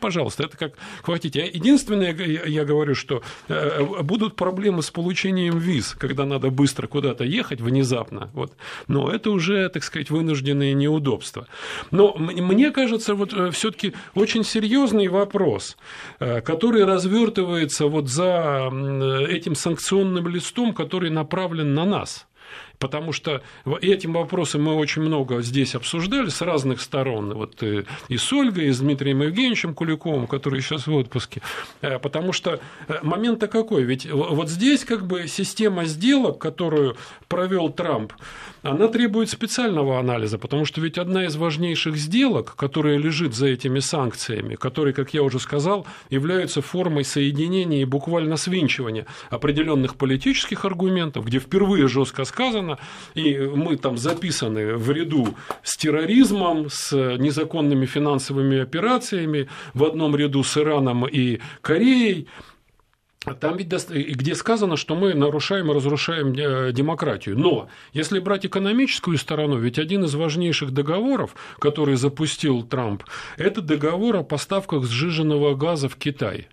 [0.00, 1.50] Пожалуйста, это как хватите.
[1.52, 7.62] Единственное, я говорю, что э, будут проблемы с получением виз, когда надо быстро куда-то ехать
[7.62, 8.30] внезапно.
[8.34, 8.52] Вот.
[8.86, 11.46] Но это уже, так сказать, вынужденные неудобства.
[11.90, 15.76] Но но мне кажется, вот э, все-таки очень серьезный вопрос,
[16.18, 18.70] э, который развертывается вот за
[19.28, 22.26] этим санкционным листом, который направлен на нас.
[22.78, 23.42] Потому что
[23.80, 27.32] этим вопросом мы очень много здесь обсуждали с разных сторон.
[27.34, 31.42] Вот э, и с Ольгой, и с Дмитрием Евгеньевичем Куликовым, который сейчас в отпуске.
[31.80, 32.60] Потому что
[33.02, 33.84] момент-то какой?
[33.84, 36.96] Ведь вот здесь как бы система сделок, которую
[37.28, 38.12] провел Трамп,
[38.62, 43.80] она требует специального анализа, потому что ведь одна из важнейших сделок, которая лежит за этими
[43.80, 51.26] санкциями, которые, как я уже сказал, являются формой соединения и буквально свинчивания определенных политических аргументов,
[51.26, 52.78] где впервые жестко сказано,
[53.14, 60.44] и мы там записаны в ряду с терроризмом, с незаконными финансовыми операциями, в одном ряду
[60.44, 62.28] с Ираном и Кореей,
[63.24, 67.38] там ведь где сказано, что мы нарушаем и разрушаем э, демократию.
[67.38, 73.04] Но если брать экономическую сторону, ведь один из важнейших договоров, который запустил Трамп,
[73.36, 76.48] это договор о поставках сжиженного газа в Китай.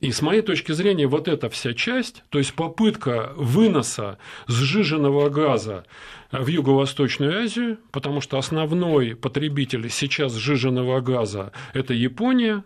[0.00, 5.84] И с моей точки зрения, вот эта вся часть, то есть попытка выноса сжиженного газа
[6.30, 12.62] в Юго-Восточную Азию, потому что основной потребитель сейчас сжиженного газа– это Япония,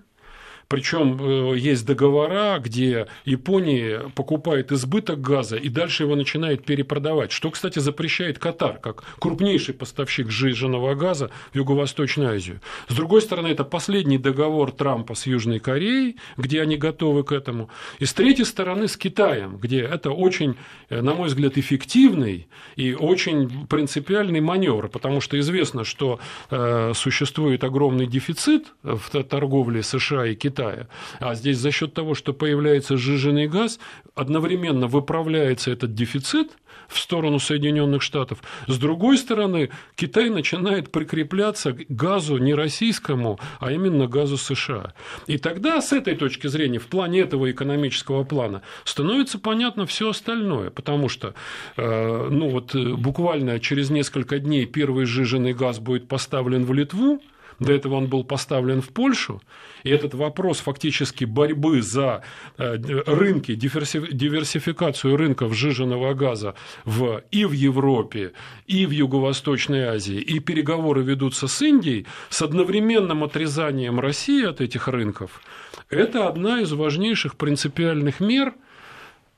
[0.73, 7.51] причем э, есть договора, где Япония покупает избыток газа и дальше его начинает перепродавать, что,
[7.51, 12.63] кстати, запрещает Катар, как крупнейший поставщик сжиженного газа в Юго-Восточную Азию.
[12.89, 17.69] С другой стороны, это последний договор Трампа с Южной Кореей, где они готовы к этому.
[17.99, 20.57] И с третьей стороны, с Китаем, где это очень,
[20.89, 26.19] э, на мой взгляд, эффективный и очень принципиальный маневр, потому что известно, что
[26.51, 30.87] э, существует огромный дефицит в торговле США и Китая, Китая.
[31.19, 33.79] А здесь за счет того, что появляется сжиженный газ,
[34.15, 36.53] одновременно выправляется этот дефицит
[36.89, 38.43] в сторону Соединенных Штатов.
[38.67, 44.93] С другой стороны, Китай начинает прикрепляться к газу не российскому, а именно газу США.
[45.27, 50.71] И тогда с этой точки зрения, в плане этого экономического плана, становится понятно все остальное,
[50.71, 51.35] потому что
[51.77, 57.21] э, ну вот, буквально через несколько дней первый сжиженный газ будет поставлен в Литву,
[57.59, 59.43] до этого он был поставлен в Польшу,
[59.83, 62.23] и этот вопрос фактически борьбы за
[62.59, 68.33] э, рынки, диверсификацию рынков сжиженного газа в, и в Европе,
[68.67, 74.89] и в Юго-Восточной Азии, и переговоры ведутся с Индией с одновременным отрезанием России от этих
[74.89, 75.41] рынков,
[75.89, 78.55] это одна из важнейших принципиальных мер–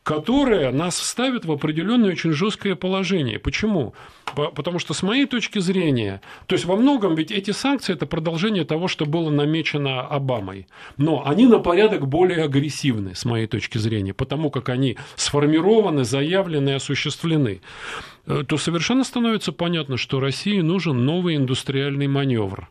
[0.05, 3.39] которая нас ставит в определенное очень жесткое положение.
[3.39, 3.95] Почему?
[4.35, 8.65] Потому что с моей точки зрения, то есть во многом ведь эти санкции это продолжение
[8.65, 10.67] того, что было намечено Обамой,
[10.99, 16.71] но они на порядок более агрессивны с моей точки зрения, потому как они сформированы, заявлены
[16.71, 17.63] и осуществлены
[18.27, 22.69] э, то совершенно становится понятно, что России нужен новый индустриальный маневр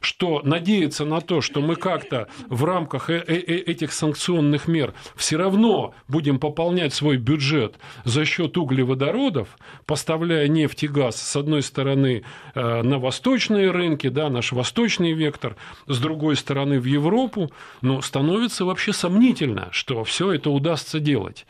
[0.00, 4.94] что надеяться на то, что мы как-то в рамках э, э, э, этих санкционных мер
[5.14, 9.48] все равно будем пополнять свой бюджет за счет углеводородов,
[9.86, 15.98] поставляя нефть и газ с одной стороны на восточные рынки, да, наш восточный вектор, с
[15.98, 21.46] другой стороны в Европу, но становится вообще сомнительно, что все это удастся делать.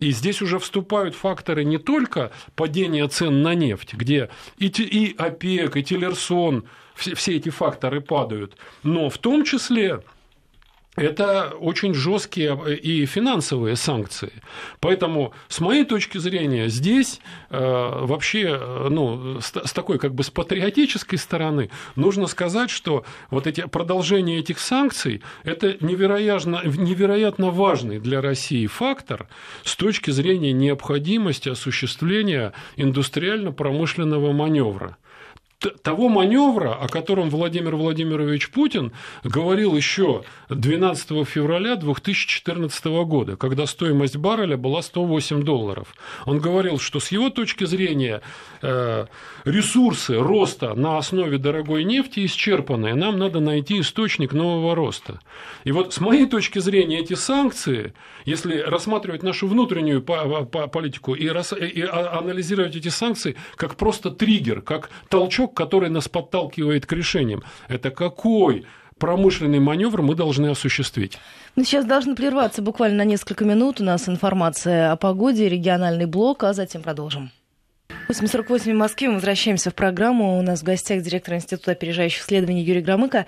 [0.00, 5.76] И здесь уже вступают факторы не только падения цен на нефть, где и, и ОПЕК,
[5.76, 6.64] и Тиллерсон
[7.14, 10.00] все, эти факторы падают, но в том числе
[10.94, 14.32] это очень жесткие э, и финансовые санкции.
[14.78, 20.22] Поэтому, с моей точки зрения, здесь э, вообще э, ну, с, с такой как бы
[20.22, 27.98] с патриотической стороны нужно сказать, что вот эти продолжение этих санкций это невероятно, невероятно важный
[27.98, 29.28] для России фактор
[29.64, 34.98] с точки зрения необходимости осуществления индустриально-промышленного маневра
[35.82, 38.92] того маневра, о котором Владимир Владимирович Путин
[39.24, 45.94] говорил еще 12 февраля 2014 года, когда стоимость барреля была 108 долларов.
[46.26, 48.22] Он говорил, что с его точки зрения
[48.62, 49.06] э,
[49.44, 55.20] ресурсы роста на основе дорогой нефти исчерпаны, нам надо найти источник нового роста.
[55.64, 57.94] И вот с моей точки зрения эти санкции,
[58.24, 65.54] если рассматривать нашу внутреннюю политику и анализировать эти санкции как просто триггер, как толчок толчок,
[65.54, 67.42] который нас подталкивает к решениям.
[67.68, 68.64] Это какой
[68.98, 71.18] промышленный маневр мы должны осуществить.
[71.56, 73.80] Мы сейчас должны прерваться буквально на несколько минут.
[73.80, 77.30] У нас информация о погоде, региональный блок, а затем продолжим.
[78.08, 79.08] 8.48 в Москве.
[79.08, 80.38] Мы возвращаемся в программу.
[80.38, 83.26] У нас в гостях директор Института опережающих исследований Юрий Громыко.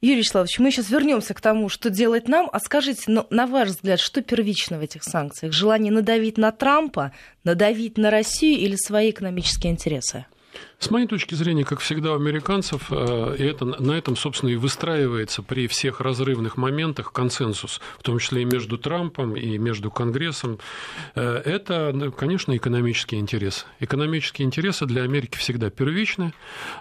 [0.00, 2.48] Юрий Вячеславович, мы сейчас вернемся к тому, что делать нам.
[2.52, 5.52] А скажите, ну, на ваш взгляд, что первично в этих санкциях?
[5.52, 7.12] Желание надавить на Трампа,
[7.44, 10.26] надавить на Россию или свои экономические интересы?
[10.80, 14.56] С моей точки зрения, как всегда у американцев, э, и это, на этом, собственно, и
[14.56, 20.58] выстраивается при всех разрывных моментах консенсус, в том числе и между Трампом, и между Конгрессом,
[21.14, 23.66] э, это, ну, конечно, экономические интересы.
[23.78, 26.32] Экономические интересы для Америки всегда первичны,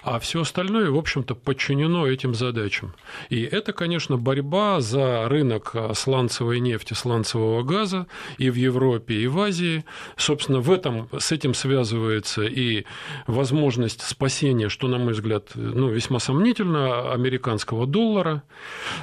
[0.01, 2.93] а все остальное, в общем-то, подчинено этим задачам.
[3.29, 9.41] И это, конечно, борьба за рынок сланцевой нефти, сланцевого газа и в Европе, и в
[9.41, 9.83] Азии.
[10.15, 12.85] Собственно, в этом, с этим связывается и
[13.27, 18.41] возможность возможность спасения, что, на мой взгляд, ну, весьма сомнительно, американского доллара,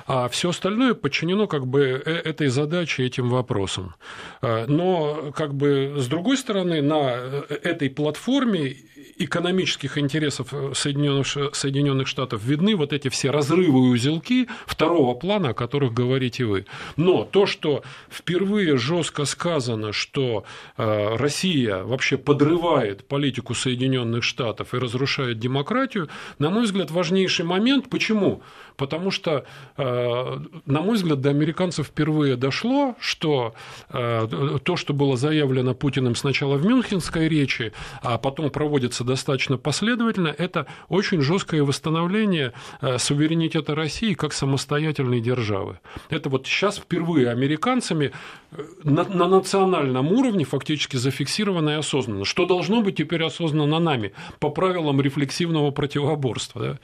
[0.06, 3.94] а все остальное подчинено как бы э, этой задаче, этим вопросам.
[4.42, 8.76] А, но, как бы, с другой стороны, на э, этой платформе
[9.18, 15.54] экономических интересов Соединенных, Соединенных Штатов видны вот эти все разрывы и узелки второго плана, о
[15.54, 16.66] которых говорите вы.
[16.96, 20.44] Но то, что впервые жестко сказано, что
[20.76, 26.08] э, Россия вообще подрывает политику Соединенных Штатов и разрушает демократию,
[26.38, 27.88] на мой взгляд, важнейший момент.
[27.88, 28.42] Почему?
[28.76, 29.44] Потому что,
[29.76, 33.54] э, на мой взгляд, до американцев впервые дошло, что
[33.90, 37.72] э, то, что было заявлено Путиным сначала в Мюнхенской речи,
[38.02, 45.80] а потом проводится достаточно последовательно, это очень жесткое восстановление э, суверенитета России как самостоятельной державы.
[46.10, 48.12] Это вот сейчас впервые американцами
[48.84, 52.24] на, на национальном уровне фактически зафиксировано и осознанно.
[52.24, 56.62] Что должно быть теперь осознанно нами по правилам рефлексивного противоборства.
[56.62, 56.78] Да?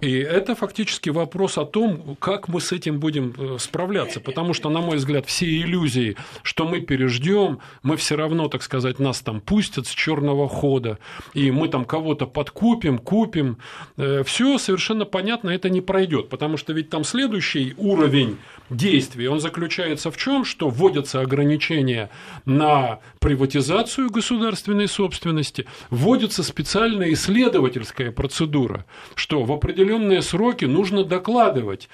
[0.00, 4.20] И это фактически вопрос о том, как мы с этим будем э, справляться.
[4.20, 8.98] Потому что, на мой взгляд, все иллюзии, что мы переждем, мы все равно, так сказать,
[8.98, 10.98] нас там пустят с черного хода,
[11.34, 13.58] и мы там кого-то подкупим, купим,
[13.96, 16.28] э, все совершенно понятно, это не пройдет.
[16.28, 18.38] Потому что ведь там следующий уровень
[18.70, 20.44] действий, он заключается в чем?
[20.44, 22.10] Что вводятся ограничения
[22.44, 28.84] на приватизацию государственной собственности, вводится специальная исследовательская процедура,
[29.14, 31.88] что в определенном определенные сроки нужно докладывать,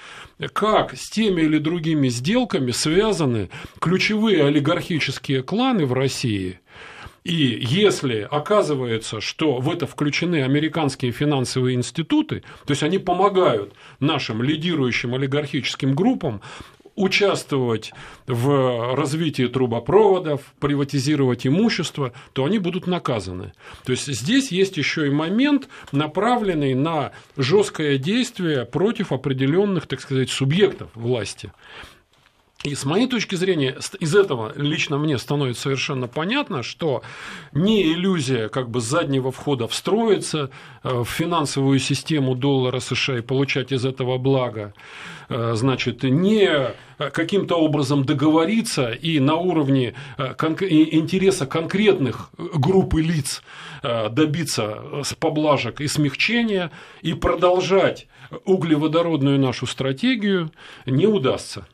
[0.53, 6.59] как с теми или другими сделками связаны ключевые олигархические кланы в России.
[7.23, 14.41] И если оказывается, что в это включены американские финансовые институты, то есть они помогают нашим
[14.43, 16.41] лидирующим олигархическим группам
[16.99, 17.93] участвовать
[18.27, 23.53] в развитии трубопроводов, приватизировать имущество, то они будут наказаны.
[23.85, 30.29] То есть здесь есть еще и момент, направленный на жесткое действие против определенных, так сказать,
[30.29, 31.53] субъектов власти.
[32.65, 37.03] И с моей точки зрения, из этого лично мне становится совершенно понятно, что
[37.53, 40.49] не иллюзия как бы заднего входа встроиться
[40.83, 44.73] э, в финансовую систему доллара США и получать из этого благо,
[45.29, 53.41] э, значит, не каким-то образом договориться и на уровне э, интереса конкретных групп и лиц
[53.81, 54.83] добиться
[55.17, 58.07] поблажек и смягчения и продолжать
[58.43, 60.51] углеводородную нашу стратегию
[60.85, 61.65] не удастся.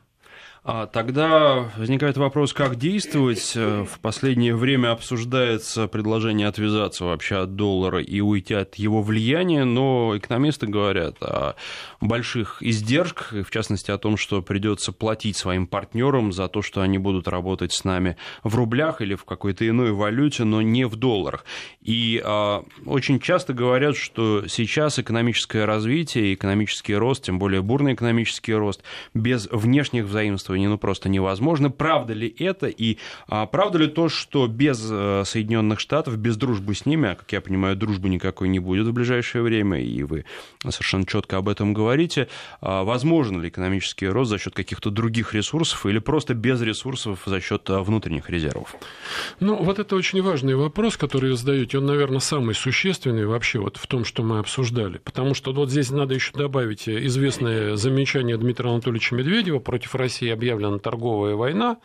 [0.68, 3.52] А тогда возникает вопрос, как действовать.
[3.54, 9.62] Э, в последнее время обсуждается предложение отвязаться вообще от доллара и уйти от его влияния,
[9.62, 11.54] но экономисты говорят о
[12.00, 16.98] больших издержках, в частности о том, что придется платить своим партнерам за то, что они
[16.98, 21.44] будут работать с нами в рублях или в какой-то иной валюте, но не в долларах.
[21.80, 28.54] И а, очень часто говорят, что сейчас экономическое развитие, экономический рост, тем более бурный экономический
[28.54, 28.82] рост,
[29.14, 31.70] без внешних взаимствований финансирование ну, просто невозможно.
[31.70, 32.66] Правда ли это?
[32.66, 32.98] И
[33.28, 37.32] а, правда ли то, что без э, Соединенных Штатов, без дружбы с ними, а, как
[37.32, 40.24] я понимаю, дружбы никакой не будет в ближайшее время, и вы
[40.62, 42.28] совершенно четко об этом говорите,
[42.60, 47.40] а, возможен ли экономический рост за счет каких-то других ресурсов или просто без ресурсов за
[47.40, 48.74] счет а, внутренних резервов?
[49.40, 51.78] Ну, вот это очень важный вопрос, который вы задаете.
[51.78, 54.98] Он, наверное, самый существенный вообще вот в том, что мы обсуждали.
[54.98, 60.78] Потому что вот здесь надо еще добавить известное замечание Дмитрия Анатольевича Медведева против России, объявлена
[60.78, 61.78] торговая война.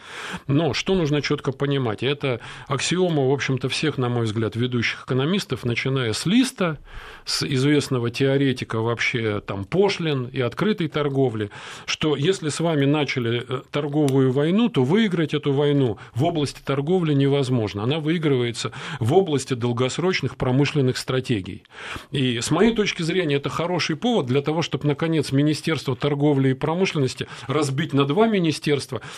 [0.47, 2.03] Но что нужно четко понимать?
[2.03, 6.77] Это аксиома, в общем-то, всех, на мой взгляд, ведущих экономистов, начиная с Листа,
[7.25, 11.49] с известного теоретика вообще там пошлин и открытой торговли,
[11.85, 17.13] что если с вами начали э, торговую войну, то выиграть эту войну в области торговли
[17.13, 17.83] невозможно.
[17.83, 21.63] Она выигрывается в области долгосрочных промышленных стратегий.
[22.11, 26.53] И с моей точки зрения это хороший повод для того, чтобы, наконец, Министерство торговли и
[26.53, 28.50] промышленности разбить на два министерства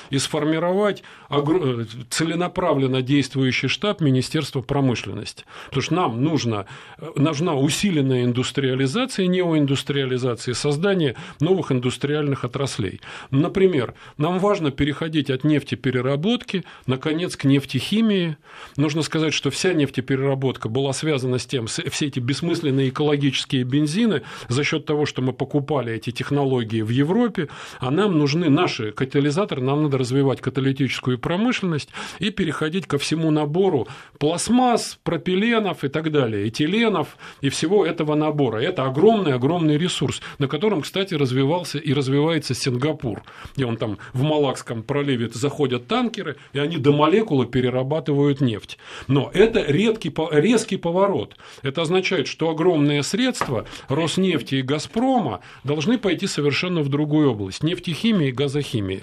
[0.09, 5.45] и сформировать э, целенаправленно действующий штаб Министерства промышленности.
[5.65, 6.65] Потому что нам нужно,
[6.97, 13.01] э, нужна усиленная индустриализация, неоиндустриализация, создание новых индустриальных отраслей.
[13.31, 18.38] Например, нам важно переходить от нефтепереработки, наконец, к нефтехимии.
[18.77, 24.63] Нужно сказать, что вся нефтепереработка была связана с тем, все эти бессмысленные экологические бензины, за
[24.63, 28.91] счет того, что мы покупали эти технологии в Европе, а нам нужны наши
[29.24, 33.88] катализаторы, нам надо развивать каталитическую промышленность и переходить ко всему набору
[34.19, 38.57] пластмасс, пропиленов и так далее, этиленов и всего этого набора.
[38.57, 43.24] Это огромный-огромный ресурс, на котором, кстати, развивался и развивается Сингапур.
[43.55, 48.78] И он там в Малакском проливе заходят танкеры, и они до молекулы перерабатывают нефть.
[49.07, 51.38] Но это редкий, резкий поворот.
[51.61, 58.30] Это означает, что огромные средства Роснефти и Газпрома должны пойти совершенно в другую область– нефтехимии
[58.30, 59.02] и газохимии.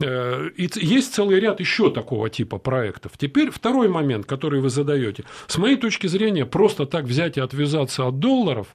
[0.00, 3.12] Э, и есть целый ряд еще такого типа проектов.
[3.16, 5.24] Теперь второй момент, который вы задаете.
[5.46, 8.68] С моей точки зрения, просто так взять и отвязаться от долларов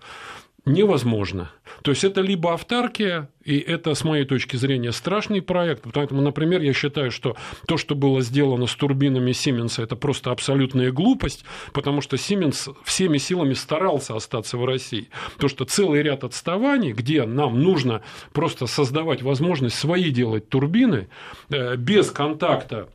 [0.65, 1.51] невозможно.
[1.83, 5.85] То есть это либо автаркия, и это, с моей точки зрения, страшный проект.
[5.93, 7.35] Поэтому, например, я считаю, что
[7.67, 13.19] то, что было сделано с турбинами Сименса, это просто абсолютная глупость, потому что Сименс всеми
[13.19, 15.09] силами старался остаться в России.
[15.37, 18.01] То, что целый ряд отставаний, где нам нужно
[18.33, 21.07] просто создавать возможность свои делать турбины
[21.49, 22.89] э, без контакта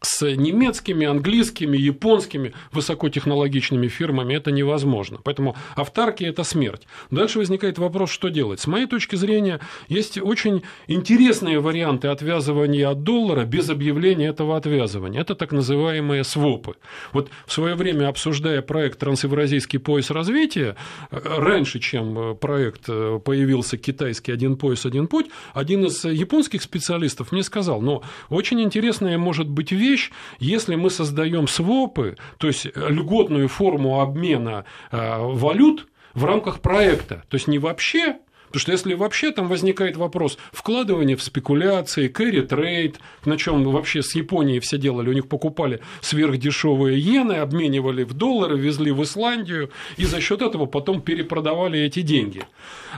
[0.00, 5.18] с немецкими, английскими, японскими высокотехнологичными фирмами это невозможно.
[5.24, 6.86] Поэтому автарки– это смерть.
[7.10, 8.60] Дальше возникает вопрос, что делать.
[8.60, 15.20] С моей точки зрения, есть очень интересные варианты отвязывания от доллара без объявления этого отвязывания.
[15.20, 16.74] Это так называемые свопы.
[17.12, 20.76] Вот в свое время, обсуждая проект «Трансевразийский пояс развития»,
[21.10, 27.80] раньше, чем проект появился китайский «Один пояс, один путь», один из японских специалистов мне сказал,
[27.80, 34.00] но очень интересная может быть вещь, вещь, если мы создаем свопы, то есть льготную форму
[34.00, 38.16] обмена э, валют в рамках проекта, то есть не вообще
[38.54, 44.00] Потому что если вообще там возникает вопрос вкладывания в спекуляции, кэрри трейд, на чем вообще
[44.00, 49.70] с Японией все делали, у них покупали сверхдешевые иены, обменивали в доллары, везли в Исландию,
[49.96, 52.42] и за счет этого потом перепродавали эти деньги.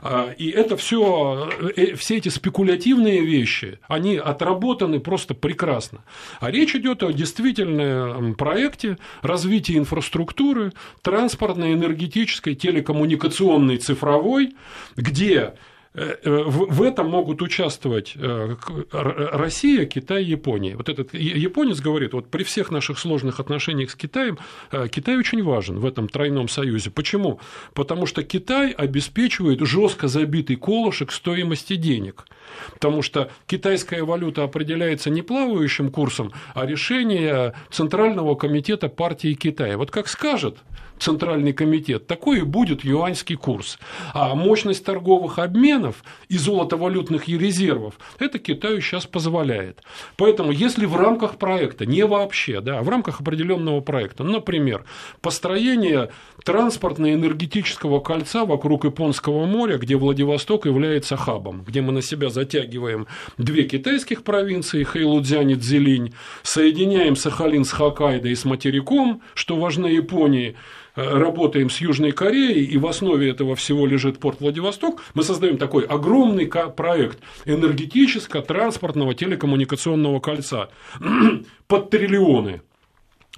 [0.03, 6.05] А, и это все, э, все эти спекулятивные вещи, они отработаны просто прекрасно.
[6.39, 14.55] А речь идет о действительно проекте развития инфраструктуры, транспортной, энергетической, телекоммуникационной, цифровой,
[14.97, 15.46] где
[15.97, 18.57] Э, э, в этом могут участвовать э,
[18.93, 20.77] Россия, Китай, Япония.
[20.77, 24.39] Вот этот японец говорит, вот при всех наших сложных отношениях с Китаем,
[24.91, 26.91] Китай очень важен в этом тройном союзе.
[26.91, 27.41] Почему?
[27.73, 32.27] Потому что Китай обеспечивает жестко забитый колышек стоимости денег.
[32.75, 39.79] Потому что китайская валюта определяется не плавающим курсом, а решение Центрального комитета партии Китая.
[39.79, 40.59] Вот как скажет
[40.99, 43.79] Центральный комитет, такой и будет юаньский курс.
[44.15, 49.83] А мощность торговых обменов и золотовалютных резервов это Китаю сейчас позволяет.
[50.17, 54.85] Поэтому, если в рамках проекта, не вообще, да, а в рамках определенного проекта, например,
[55.21, 56.11] построение
[56.45, 63.65] транспортно-энергетического кольца вокруг Японского моря, где Владивосток является хабом, где мы на себя затягиваем две
[63.65, 70.57] китайских провинции, Хэйлудзянь и Цзилинь, соединяем Сахалин с Хоккайдо и с материком, что важно Японии,
[70.97, 75.85] работаем с Южной Кореей, и в основе этого всего лежит порт Владивосток, мы создаем такой
[75.85, 80.71] огромный проект энергетического, транспортного, телекоммуникационного кольца
[81.69, 82.63] под триллионы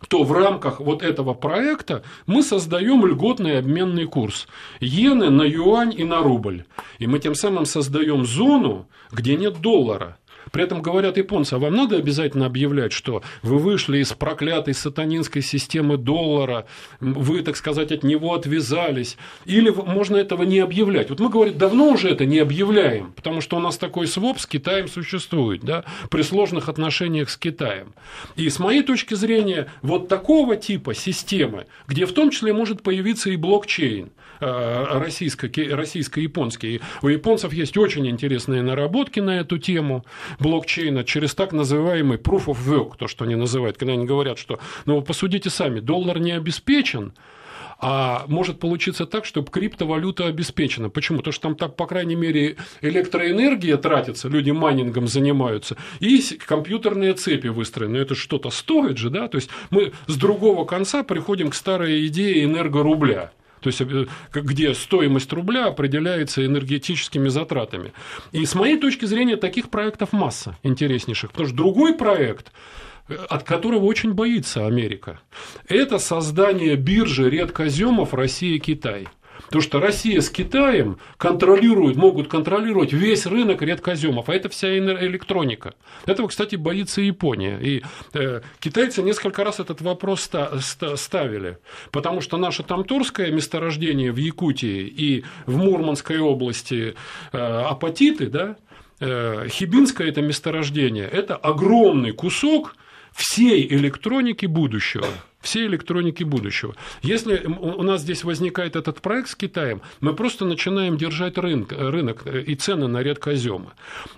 [0.07, 4.47] то в рамках вот этого проекта мы создаем льготный обменный курс
[4.79, 6.65] иены на юань и на рубль.
[6.99, 10.19] И мы тем самым создаем зону, где нет доллара.
[10.53, 15.43] При этом говорят японцы, а вам надо обязательно объявлять, что вы вышли из проклятой сатанинской
[15.43, 16.67] системы доллара,
[17.01, 21.11] вы, так сказать, от него отвязались, или можно этого не объявлять.
[21.11, 24.47] Вот мы, говорим, давно уже это не объявляем, потому что у нас такой своп с
[24.47, 27.95] Китаем существует, да, при сложных отношениях с Китаем.
[28.37, 33.31] И с моей точки зрения, вот такого типа системы, где в том числе может появиться
[33.31, 34.11] и блокчейн,
[34.41, 36.81] российско-японский.
[37.03, 40.05] У японцев есть очень интересные наработки на эту тему
[40.39, 44.61] блокчейна через так называемый proof of work, то, что они называют, когда они говорят, что,
[44.87, 47.13] ну, посудите сами, доллар не обеспечен,
[47.81, 50.91] а может получиться так, чтобы криптовалюта обеспечена.
[50.91, 51.19] Почему?
[51.19, 57.47] Потому что там, так, по крайней мере, электроэнергия тратится, люди майнингом занимаются, и компьютерные цепи
[57.47, 57.99] выстроены.
[57.99, 59.29] Это что-то стоит же, да?
[59.29, 63.31] То есть мы с другого конца приходим к старой идее энергорубля.
[63.61, 67.93] То есть, э, где стоимость рубля определяется энергетическими затратами.
[68.33, 71.31] И с моей точки зрения, таких проектов масса интереснейших.
[71.31, 72.53] Потому что другой проект
[73.31, 75.21] от которого очень боится Америка.
[75.67, 79.09] Это создание биржи редкоземов Россия-Китай.
[79.49, 85.75] Потому что Россия с Китаем контролируют, могут контролировать весь рынок редкоземов, а это вся электроника.
[86.05, 87.59] Этого, кстати, боится Япония.
[87.59, 87.83] И
[88.13, 91.59] э, китайцы несколько раз этот вопрос ста ставили,
[91.93, 96.95] потому что наше Тамтурское месторождение в Якутии и в Мурманской области
[97.33, 98.57] э, апатиты, да,
[99.01, 102.77] э, Хибинское это месторождение, это огромный кусок
[103.13, 105.07] всей электроники будущего.
[105.41, 106.75] Всей электроники будущего.
[107.01, 112.27] Если у нас здесь возникает этот проект с Китаем, мы просто начинаем держать рынок, рынок
[112.27, 113.71] и цены на редкоземы.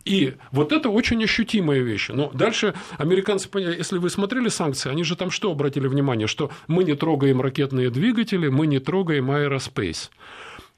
[0.04, 2.08] И вот это очень ощутимая вещь.
[2.08, 6.84] Но дальше американцы, если вы смотрели санкции, они же там что обратили внимание, что мы
[6.84, 10.10] не трогаем ракетные двигатели, мы не трогаем аэроспейс.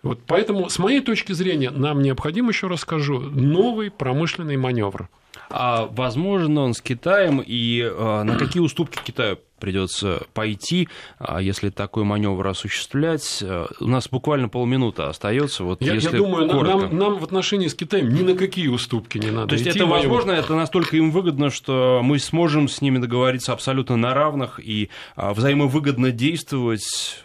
[0.03, 5.09] Вот поэтому, с моей точки зрения, нам необходим, еще раз скажу, новый промышленный маневр.
[5.53, 10.89] А возможно он с Китаем, и а, на какие уступки Китаю придется пойти,
[11.21, 13.45] а, если такой маневр осуществлять.
[13.79, 15.63] У нас буквально полминуты остается.
[15.63, 19.19] Вот я, если я думаю, нам, нам в отношении с Китаем ни на какие уступки
[19.19, 19.49] не надо.
[19.49, 23.97] То есть это возможно, это настолько им выгодно, что мы сможем с ними договориться абсолютно
[23.97, 27.23] на равных и а, взаимовыгодно действовать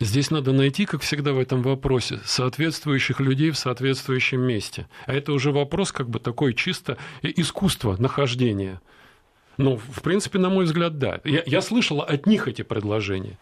[0.00, 4.86] Здесь надо найти, как всегда в этом вопросе, соответствующих людей в соответствующем месте.
[5.06, 8.80] А это уже вопрос как бы такой чисто искусства нахождения.
[9.56, 11.20] Ну, в принципе, на мой взгляд, да.
[11.24, 13.36] Я, я слышала от них эти предложения.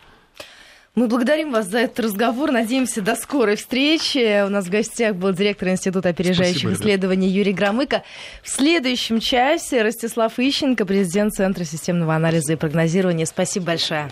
[0.95, 2.53] Мы благодарим вас за этот разговор.
[2.53, 4.43] Надеемся, до скорой встречи.
[4.47, 8.03] У нас в гостях был директор Института опережающих Спасибо, исследований Юрий Громыко.
[8.43, 13.27] В следующем часе Ростислав Ищенко, президент Центра системного анализа и прогнозирования.
[13.27, 14.09] Спасибо большое.